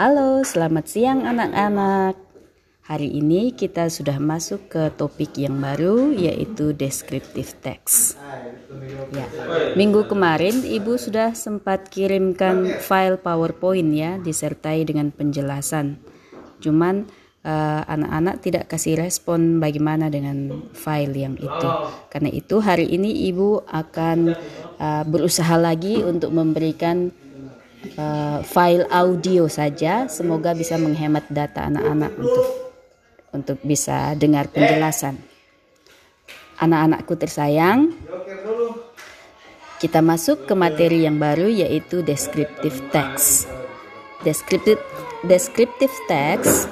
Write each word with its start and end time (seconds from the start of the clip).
Halo, 0.00 0.40
selamat 0.40 0.84
siang 0.88 1.28
anak-anak. 1.28 2.16
Hari 2.88 3.12
ini 3.12 3.52
kita 3.52 3.92
sudah 3.92 4.16
masuk 4.16 4.72
ke 4.72 4.88
topik 4.96 5.36
yang 5.36 5.60
baru 5.60 6.08
yaitu 6.08 6.72
descriptive 6.72 7.52
text. 7.60 8.16
Ya. 9.12 9.28
Minggu 9.76 10.08
kemarin 10.08 10.64
Ibu 10.64 10.96
sudah 10.96 11.36
sempat 11.36 11.92
kirimkan 11.92 12.80
file 12.80 13.20
PowerPoint 13.20 13.92
ya 13.92 14.16
disertai 14.16 14.80
dengan 14.88 15.12
penjelasan. 15.12 16.00
Cuman 16.64 17.04
eh, 17.44 17.82
anak-anak 17.84 18.36
uh, 18.36 18.42
tidak 18.42 18.64
kasih 18.72 18.96
respon 18.96 19.60
bagaimana 19.60 20.08
dengan 20.08 20.64
file 20.72 21.20
yang 21.20 21.36
itu. 21.36 21.68
Karena 22.08 22.32
itu 22.32 22.64
hari 22.64 22.88
ini 22.96 23.28
Ibu 23.28 23.68
akan 23.68 24.18
uh, 24.80 25.04
berusaha 25.04 25.60
lagi 25.60 26.00
untuk 26.00 26.32
memberikan 26.32 27.12
uh, 27.96 28.44
file 28.44 28.86
audio 28.90 29.48
saja. 29.50 30.06
Semoga 30.06 30.54
bisa 30.54 30.76
menghemat 30.76 31.26
data 31.30 31.66
anak-anak 31.66 32.12
untuk 32.18 32.46
untuk 33.30 33.58
bisa 33.62 34.14
dengar 34.18 34.50
penjelasan. 34.50 35.18
Anak-anakku 36.60 37.16
tersayang, 37.16 37.96
kita 39.80 40.04
masuk 40.04 40.44
ke 40.44 40.52
materi 40.52 41.08
yang 41.08 41.16
baru 41.16 41.48
yaitu 41.48 42.04
descriptive 42.04 42.76
text. 42.92 43.48
Descriptive 44.20 44.76
descriptive 45.24 45.94
text 46.04 46.68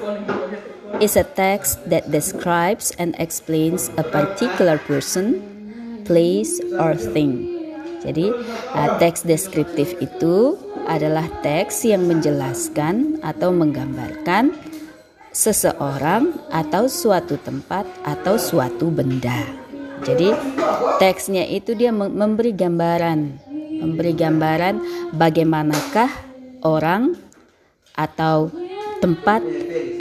is 1.01 1.17
a 1.17 1.25
text 1.25 1.81
that 1.89 2.05
describes 2.13 2.93
and 3.01 3.17
explains 3.17 3.89
a 3.97 4.05
particular 4.05 4.77
person, 4.85 5.41
place, 6.05 6.61
or 6.77 6.93
thing. 6.93 7.49
Jadi, 7.99 8.31
uh, 8.77 8.95
teks 9.01 9.27
deskriptif 9.27 9.97
itu 9.99 10.55
adalah 10.89 11.29
teks 11.45 11.85
yang 11.85 12.09
menjelaskan 12.09 13.21
atau 13.21 13.53
menggambarkan 13.53 14.57
seseorang 15.29 16.33
atau 16.49 16.89
suatu 16.89 17.37
tempat 17.37 17.85
atau 18.01 18.41
suatu 18.41 18.89
benda. 18.89 19.45
Jadi, 20.01 20.33
teksnya 20.97 21.45
itu 21.45 21.77
dia 21.77 21.93
memberi 21.93 22.49
gambaran, 22.49 23.37
memberi 23.85 24.17
gambaran 24.17 24.75
bagaimanakah 25.13 26.09
orang 26.65 27.13
atau 27.93 28.49
tempat 28.97 29.45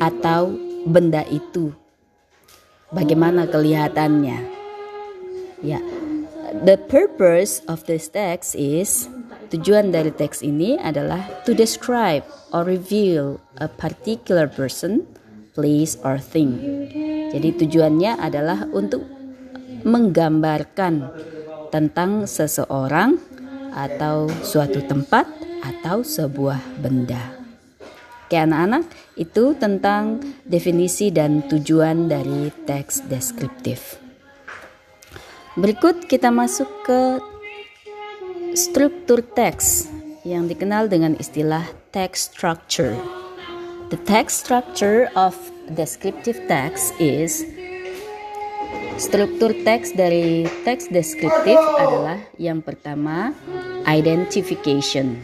atau 0.01 0.57
benda 0.89 1.29
itu. 1.29 1.77
Bagaimana 2.89 3.45
kelihatannya? 3.45 4.57
Ya, 5.61 5.83
The 6.49 6.81
purpose 6.81 7.61
of 7.69 7.85
this 7.85 8.09
text 8.09 8.57
is 8.57 9.05
tujuan 9.49 9.91
dari 9.93 10.13
teks 10.13 10.45
ini 10.45 10.77
adalah 10.77 11.25
to 11.45 11.57
describe 11.57 12.25
or 12.53 12.65
reveal 12.65 13.41
a 13.61 13.69
particular 13.69 14.49
person, 14.49 15.09
place 15.57 15.97
or 16.05 16.21
thing. 16.21 16.57
Jadi 17.33 17.65
tujuannya 17.65 18.21
adalah 18.21 18.69
untuk 18.73 19.05
menggambarkan 19.85 21.13
tentang 21.69 22.25
seseorang 22.25 23.21
atau 23.73 24.29
suatu 24.43 24.81
tempat 24.85 25.29
atau 25.65 26.01
sebuah 26.01 26.81
benda. 26.81 27.39
Oke 28.29 28.37
anak-anak, 28.37 28.85
itu 29.17 29.57
tentang 29.57 30.21
definisi 30.45 31.09
dan 31.09 31.49
tujuan 31.49 32.13
dari 32.13 32.53
teks 32.69 33.09
deskriptif. 33.09 33.97
Berikut 35.57 36.05
kita 36.05 36.29
masuk 36.29 36.69
ke 36.85 37.01
struktur 38.59 39.23
teks 39.23 39.87
yang 40.27 40.51
dikenal 40.51 40.91
dengan 40.91 41.15
istilah 41.15 41.63
text 41.95 42.35
structure. 42.35 42.99
The 43.95 44.03
text 44.03 44.43
structure 44.43 45.07
of 45.15 45.39
descriptive 45.79 46.43
text 46.51 46.91
is 46.99 47.47
Struktur 48.99 49.55
teks 49.63 49.95
dari 49.95 50.43
teks 50.67 50.91
deskriptif 50.91 51.55
adalah 51.55 52.19
yang 52.35 52.59
pertama 52.59 53.31
identification. 53.87 55.23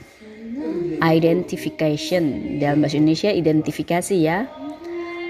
Identification 1.03 2.55
dalam 2.63 2.87
bahasa 2.87 3.03
Indonesia 3.03 3.35
identifikasi 3.35 4.15
ya. 4.15 4.47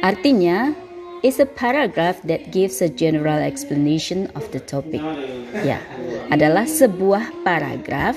Artinya 0.04 0.76
is 1.24 1.40
a 1.40 1.48
paragraph 1.48 2.20
that 2.28 2.52
gives 2.52 2.84
a 2.84 2.92
general 2.92 3.40
explanation 3.40 4.28
of 4.36 4.44
the 4.52 4.60
topic. 4.60 5.00
Ya, 5.64 5.80
adalah 6.28 6.64
sebuah 6.68 7.44
paragraf 7.44 8.16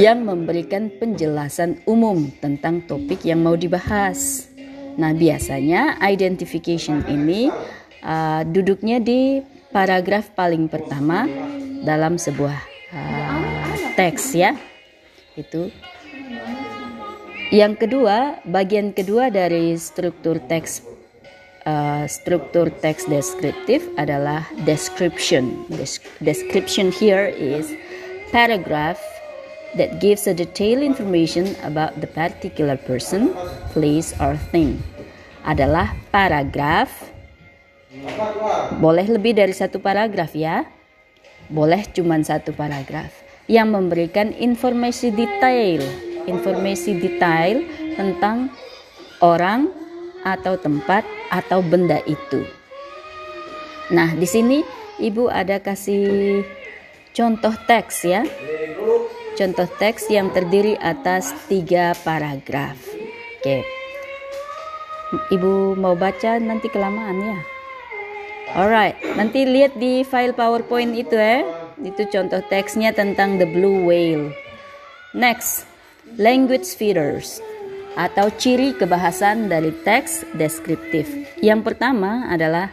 yang 0.00 0.26
memberikan 0.26 0.90
penjelasan 0.90 1.80
umum 1.86 2.32
tentang 2.42 2.82
topik 2.84 3.22
yang 3.22 3.44
mau 3.44 3.54
dibahas. 3.54 4.50
Nah, 4.94 5.10
biasanya 5.14 5.98
identification 6.02 7.02
ini 7.10 7.50
uh, 8.02 8.42
duduknya 8.46 9.02
di 9.02 9.42
paragraf 9.74 10.30
paling 10.38 10.70
pertama 10.70 11.26
dalam 11.82 12.14
sebuah 12.18 12.58
uh, 12.94 13.94
teks 13.98 14.38
ya. 14.38 14.54
Itu 15.34 15.70
yang 17.54 17.78
kedua, 17.78 18.42
bagian 18.46 18.90
kedua 18.90 19.30
dari 19.30 19.74
struktur 19.78 20.42
teks 20.42 20.93
uh, 21.66 22.04
struktur 22.08 22.70
teks 22.80 23.08
deskriptif 23.08 23.84
adalah 23.96 24.46
description. 24.64 25.64
Des 25.72 26.00
description 26.20 26.92
here 26.92 27.28
is 27.28 27.72
paragraph 28.32 29.00
that 29.74 29.98
gives 29.98 30.30
a 30.30 30.34
detailed 30.36 30.84
information 30.84 31.52
about 31.66 31.98
the 31.98 32.06
particular 32.06 32.78
person, 32.78 33.34
place, 33.74 34.14
or 34.22 34.38
thing. 34.54 34.78
Adalah 35.44 35.92
paragraf. 36.08 37.12
Boleh 38.80 39.06
lebih 39.06 39.36
dari 39.36 39.52
satu 39.52 39.78
paragraf 39.82 40.32
ya. 40.32 40.64
Boleh 41.52 41.84
cuma 41.92 42.16
satu 42.24 42.56
paragraf 42.56 43.12
yang 43.44 43.76
memberikan 43.76 44.32
informasi 44.32 45.12
detail, 45.12 45.84
informasi 46.24 46.96
detail 46.96 47.60
tentang 47.92 48.48
orang 49.20 49.68
atau 50.24 50.56
tempat 50.56 51.04
atau 51.34 51.58
benda 51.58 51.98
itu. 52.06 52.46
Nah, 53.90 54.14
di 54.14 54.24
sini 54.24 54.62
Ibu 54.94 55.26
ada 55.26 55.58
kasih 55.58 56.46
contoh 57.10 57.50
teks 57.66 58.06
ya. 58.06 58.22
Contoh 59.34 59.66
teks 59.66 60.06
yang 60.06 60.30
terdiri 60.30 60.78
atas 60.78 61.34
tiga 61.50 61.98
paragraf. 62.06 62.78
Oke. 63.42 63.66
Ibu 65.34 65.74
mau 65.74 65.98
baca 65.98 66.38
nanti 66.38 66.70
kelamaan 66.70 67.18
ya. 67.18 67.38
Alright, 68.54 68.94
nanti 69.18 69.42
lihat 69.42 69.74
di 69.74 70.06
file 70.06 70.30
PowerPoint 70.30 70.94
itu 70.94 71.18
ya. 71.18 71.42
Itu 71.82 72.06
contoh 72.06 72.38
teksnya 72.46 72.94
tentang 72.94 73.42
the 73.42 73.48
blue 73.50 73.82
whale. 73.82 74.30
Next, 75.10 75.66
language 76.14 76.70
feeders 76.78 77.42
atau 77.94 78.30
ciri 78.34 78.74
kebahasan 78.74 79.46
dari 79.46 79.70
teks 79.86 80.26
deskriptif. 80.34 81.06
Yang 81.38 81.72
pertama 81.72 82.26
adalah 82.30 82.70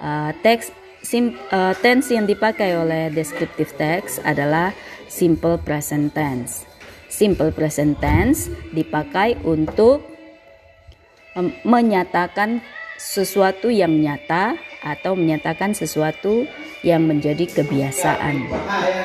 uh, 0.00 0.32
teks 0.40 0.72
sim, 1.04 1.36
uh, 1.52 1.76
tense 1.78 2.12
yang 2.12 2.24
dipakai 2.24 2.76
oleh 2.76 3.12
deskriptif 3.12 3.76
teks 3.76 4.20
adalah 4.24 4.72
simple 5.12 5.60
present 5.60 6.12
tense. 6.16 6.64
Simple 7.12 7.52
present 7.52 8.00
tense 8.00 8.48
dipakai 8.72 9.36
untuk 9.44 10.00
um, 11.36 11.52
menyatakan 11.68 12.64
sesuatu 12.96 13.68
yang 13.68 13.92
nyata 14.00 14.56
atau 14.80 15.12
menyatakan 15.12 15.76
sesuatu 15.76 16.48
yang 16.82 17.06
menjadi 17.06 17.46
kebiasaan. 17.46 18.50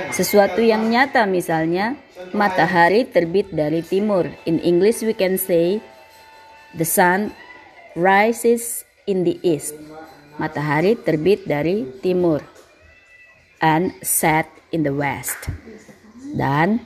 Sesuatu 0.09 0.61
yang 0.65 0.89
nyata 0.89 1.29
misalnya 1.29 1.97
matahari 2.33 3.05
terbit 3.05 3.53
dari 3.53 3.85
timur. 3.85 4.27
In 4.49 4.57
English 4.59 5.05
we 5.05 5.13
can 5.13 5.37
say 5.37 5.79
the 6.73 6.85
sun 6.85 7.31
rises 7.93 8.83
in 9.05 9.23
the 9.23 9.37
east. 9.45 9.77
Matahari 10.37 10.97
terbit 10.97 11.45
dari 11.49 11.85
timur 12.01 12.41
and 13.61 13.93
set 14.05 14.49
in 14.73 14.85
the 14.85 14.93
west. 14.93 15.37
Dan 16.33 16.83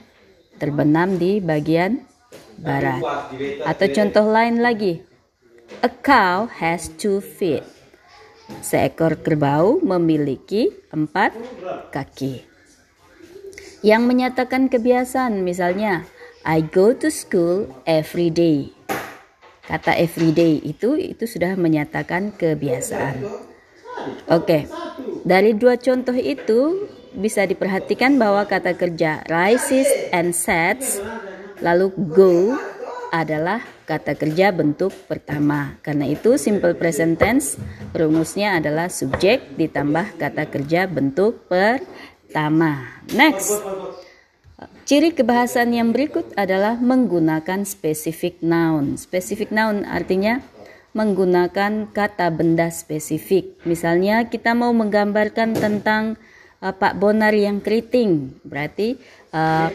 terbenam 0.56 1.16
di 1.20 1.40
bagian 1.42 2.04
barat. 2.60 3.02
Atau 3.64 3.88
contoh 3.92 4.28
lain 4.28 4.60
lagi. 4.60 5.04
A 5.80 5.88
cow 5.88 6.48
has 6.60 6.92
two 7.00 7.18
feet. 7.20 7.64
Seekor 8.62 9.22
kerbau 9.22 9.78
memiliki 9.78 10.74
empat 10.90 11.34
kaki 11.94 12.42
yang 13.82 14.06
menyatakan 14.06 14.70
kebiasaan 14.70 15.42
misalnya 15.42 16.06
I 16.42 16.62
go 16.62 16.90
to 16.94 17.10
school 17.10 17.70
every 17.86 18.30
day. 18.30 18.74
Kata 19.62 19.94
everyday 19.94 20.58
itu 20.58 20.98
itu 20.98 21.24
sudah 21.26 21.54
menyatakan 21.54 22.34
kebiasaan. 22.34 23.22
Oke. 24.26 24.66
Dari 25.22 25.54
dua 25.54 25.78
contoh 25.78 26.14
itu 26.18 26.90
bisa 27.14 27.46
diperhatikan 27.46 28.18
bahwa 28.18 28.42
kata 28.50 28.74
kerja 28.74 29.22
rises 29.30 29.86
and 30.10 30.34
sets 30.34 30.98
Lalu 31.62 31.94
go 32.10 32.34
adalah 33.12 33.60
kata 33.84 34.16
kerja 34.16 34.56
bentuk 34.56 34.90
pertama. 35.04 35.76
Karena 35.84 36.08
itu 36.08 36.40
simple 36.40 36.72
present 36.72 37.20
tense 37.20 37.60
rumusnya 37.92 38.56
adalah 38.56 38.88
subjek 38.88 39.52
ditambah 39.60 40.16
kata 40.16 40.48
kerja 40.48 40.88
bentuk 40.88 41.44
pertama. 41.44 42.88
Next. 43.12 43.60
Ciri 44.82 45.14
kebahasan 45.14 45.76
yang 45.76 45.92
berikut 45.92 46.32
adalah 46.34 46.80
menggunakan 46.80 47.68
specific 47.68 48.40
noun. 48.40 48.96
Specific 48.96 49.52
noun 49.52 49.84
artinya 49.84 50.40
menggunakan 50.96 51.92
kata 51.92 52.32
benda 52.32 52.72
spesifik. 52.72 53.60
Misalnya 53.68 54.28
kita 54.28 54.56
mau 54.56 54.72
menggambarkan 54.72 55.56
tentang 55.56 56.16
uh, 56.64 56.72
Pak 56.72 56.96
Bonar 56.96 57.32
yang 57.32 57.60
keriting. 57.60 58.36
Berarti 58.44 58.96
uh, 59.32 59.68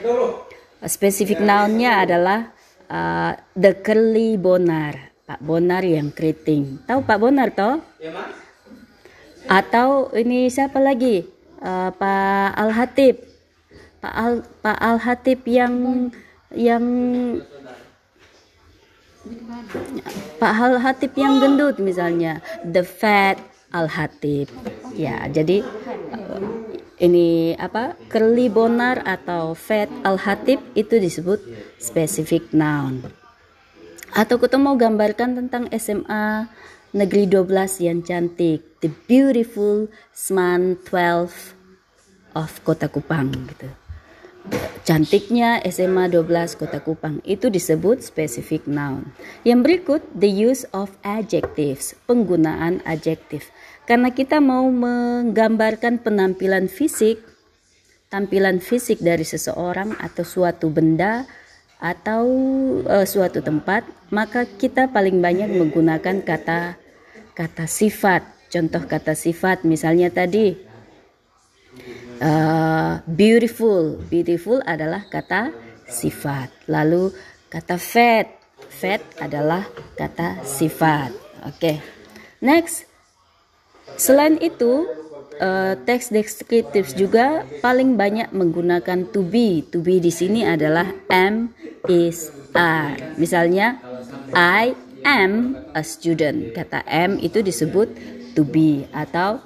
spesifik 0.86 1.42
nounnya 1.42 2.06
adalah 2.06 2.56
uh, 2.89 3.36
the 3.56 3.78
curly 3.80 4.36
bonar. 4.36 5.07
Pak 5.28 5.44
Bonar 5.44 5.84
yang 5.84 6.07
keriting. 6.16 6.80
Tahu 6.88 7.04
Pak 7.04 7.19
Bonar 7.19 7.51
toh? 7.51 7.84
Ya, 8.00 8.16
atau 9.48 10.12
ini 10.16 10.48
siapa 10.48 10.80
lagi? 10.80 11.28
Uh, 11.60 11.92
Pak 11.92 12.54
Al 12.54 12.69
Hatib 12.69 13.28
Pak 13.98 14.13
Al 14.13 14.34
Pak 14.62 14.78
Al 14.78 14.98
Hatib 15.01 15.42
yang 15.50 15.74
yang 16.54 16.86
Pak 20.38 20.54
Al 20.54 20.78
Hatib 20.80 21.12
yang 21.18 21.42
gendut 21.42 21.81
misalnya. 21.81 22.40
The 22.62 22.86
fat 22.86 23.42
Al 23.74 23.92
Hatib 23.92 24.48
ya 24.95 25.28
jadi 25.28 25.60
ini 26.97 27.53
apa? 27.57 27.94
Curly 28.09 28.49
bonar 28.49 29.05
atau 29.05 29.53
fat 29.53 29.85
al 30.01 30.17
hatib 30.17 30.57
itu 30.73 30.97
disebut 30.97 31.38
specific 31.77 32.49
noun. 32.53 33.05
Atau 34.17 34.41
kita 34.41 34.57
mau 34.57 34.73
gambarkan 34.73 35.38
tentang 35.38 35.69
SMA 35.77 36.49
negeri 36.97 37.29
12 37.29 37.85
yang 37.85 37.99
cantik. 38.01 38.81
The 38.81 38.89
beautiful 39.05 39.94
SMAN 40.13 40.81
12 40.85 41.57
of 42.33 42.51
Kota 42.65 42.89
Kupang 42.89 43.29
gitu. 43.33 43.69
Cantiknya 44.88 45.59
SMA 45.67 46.07
12 46.07 46.55
Kota 46.55 46.79
Kupang. 46.79 47.19
Itu 47.27 47.51
disebut 47.51 47.99
specific 48.01 48.65
noun. 48.65 49.11
Yang 49.44 49.59
berikut 49.67 50.01
the 50.15 50.31
use 50.31 50.63
of 50.71 50.95
adjectives 51.03 51.94
penggunaan 52.07 52.79
adjektif 52.88 53.51
karena 53.88 54.12
kita 54.12 54.44
mau 54.44 54.68
menggambarkan 54.68 56.04
penampilan 56.04 56.68
fisik, 56.68 57.24
tampilan 58.12 58.60
fisik 58.60 59.00
dari 59.00 59.24
seseorang 59.24 59.95
atau 59.95 60.28
suatu 60.28 60.68
benda 60.68 61.24
atau 61.80 62.28
uh, 62.84 63.07
suatu 63.07 63.39
tempat, 63.39 63.88
maka 64.12 64.44
kita 64.44 64.92
paling 64.92 65.24
banyak 65.24 65.48
menggunakan 65.56 66.19
kata 66.19 66.75
kata 67.31 67.63
sifat. 67.63 68.28
Contoh 68.51 68.84
kata 68.84 69.16
sifat 69.16 69.63
misalnya 69.63 70.12
tadi 70.12 70.51
uh, 72.19 73.00
beautiful. 73.07 74.04
Beautiful 74.12 74.60
adalah 74.68 75.07
kata 75.07 75.56
sifat. 75.88 76.51
Lalu 76.68 77.16
kata 77.48 77.80
fat. 77.80 78.36
Fat 78.68 79.00
adalah 79.24 79.63
kata 79.95 80.44
sifat. 80.44 81.16
Oke. 81.48 81.56
Okay. 81.56 81.78
Next, 82.38 82.86
Selain 83.97 84.38
itu, 84.38 84.85
uh, 85.41 85.73
teks 85.85 86.13
deskriptif 86.13 86.94
juga 86.94 87.45
paling 87.61 87.97
banyak 87.97 88.29
menggunakan 88.33 89.09
to 89.09 89.25
be. 89.25 89.65
To 89.73 89.81
be 89.81 89.97
di 89.97 90.13
sini 90.13 90.45
adalah 90.45 90.85
am, 91.09 91.53
is, 91.89 92.29
are. 92.53 92.94
Misalnya, 93.17 93.81
I 94.33 94.77
am 95.05 95.57
a 95.73 95.81
student. 95.81 96.53
Kata 96.53 96.85
am 96.85 97.17
itu 97.21 97.41
disebut 97.41 97.89
to 98.38 98.45
be 98.45 98.85
atau 98.94 99.41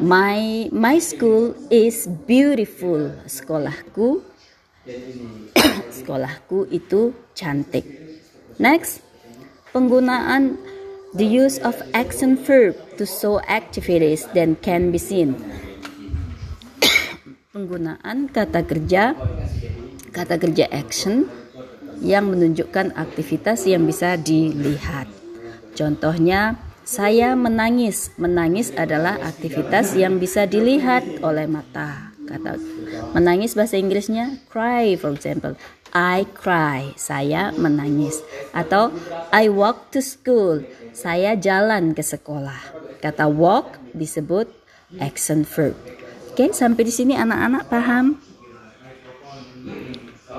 my 0.00 0.68
my 0.72 0.96
school 1.02 1.52
is 1.68 2.08
beautiful. 2.08 3.12
Sekolahku 3.28 4.24
sekolahku 5.96 6.70
itu 6.72 7.12
cantik. 7.36 7.84
Next, 8.60 9.04
penggunaan 9.72 10.56
The 11.10 11.26
use 11.26 11.58
of 11.58 11.74
action 11.90 12.38
verb 12.38 12.78
to 12.94 13.02
show 13.02 13.42
activities 13.50 14.30
that 14.30 14.62
can 14.62 14.94
be 14.94 15.00
seen. 15.02 15.34
Penggunaan 17.54 18.30
kata 18.30 18.62
kerja 18.62 19.18
kata 20.14 20.38
kerja 20.38 20.70
action 20.70 21.26
yang 21.98 22.30
menunjukkan 22.30 22.94
aktivitas 22.94 23.66
yang 23.66 23.90
bisa 23.90 24.14
dilihat. 24.14 25.10
Contohnya, 25.74 26.62
saya 26.86 27.34
menangis. 27.34 28.14
Menangis 28.14 28.70
adalah 28.74 29.18
aktivitas 29.18 29.98
yang 29.98 30.22
bisa 30.22 30.46
dilihat 30.46 31.22
oleh 31.26 31.50
mata. 31.50 32.09
Kata 32.30 32.54
menangis 33.18 33.58
bahasa 33.58 33.74
Inggrisnya 33.74 34.38
cry 34.46 34.94
for 34.94 35.10
example. 35.10 35.58
I 35.90 36.22
cry, 36.38 36.94
saya 36.94 37.50
menangis. 37.50 38.22
Atau 38.54 38.94
I 39.34 39.50
walk 39.50 39.90
to 39.90 39.98
school, 39.98 40.62
saya 40.94 41.34
jalan 41.34 41.98
ke 41.98 42.02
sekolah. 42.06 42.62
Kata 43.02 43.26
walk 43.26 43.74
disebut 43.90 44.46
action 45.02 45.42
verb. 45.42 45.74
Oke, 46.30 46.54
sampai 46.54 46.86
di 46.86 46.94
sini 46.94 47.18
anak-anak 47.18 47.66
paham? 47.66 48.22